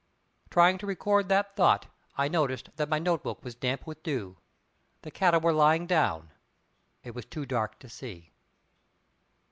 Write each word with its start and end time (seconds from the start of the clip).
Trying 0.49 0.79
to 0.79 0.87
record 0.87 1.29
that 1.29 1.55
thought, 1.55 1.85
I 2.17 2.27
noticed 2.27 2.71
that 2.77 2.89
my 2.89 2.97
note 2.97 3.21
book 3.21 3.43
was 3.43 3.53
damp 3.53 3.85
with 3.85 4.01
dew. 4.01 4.39
The 5.03 5.11
cattle 5.11 5.41
were 5.41 5.53
lying 5.53 5.85
down. 5.85 6.31
It 7.03 7.13
was 7.13 7.25
too 7.25 7.45
dark 7.45 7.77
to 7.77 7.87
see. 7.87 8.31